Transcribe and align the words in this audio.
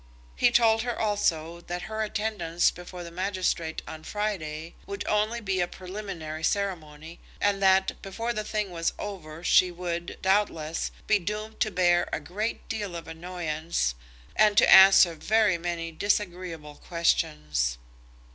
He 0.35 0.49
told 0.49 0.81
her 0.81 0.99
also 0.99 1.61
that 1.67 1.83
her 1.83 2.01
attendance 2.01 2.71
before 2.71 3.03
the 3.03 3.11
magistrate 3.11 3.83
on 3.87 4.03
Friday 4.03 4.73
would 4.87 5.05
only 5.05 5.39
be 5.39 5.59
a 5.61 5.67
preliminary 5.67 6.43
ceremony, 6.43 7.19
and 7.39 7.61
that, 7.61 8.01
before 8.01 8.33
the 8.33 8.43
thing 8.43 8.71
was 8.71 8.93
over 8.97 9.43
she 9.43 9.69
would, 9.69 10.17
doubtless, 10.23 10.89
be 11.05 11.19
doomed 11.19 11.59
to 11.59 11.69
bear 11.69 12.09
a 12.11 12.19
great 12.19 12.67
deal 12.67 12.95
of 12.95 13.07
annoyance, 13.07 13.93
and 14.35 14.57
to 14.57 14.73
answer 14.73 15.13
very 15.13 15.59
many 15.59 15.91
disagreeable 15.91 16.77
questions. 16.77 17.77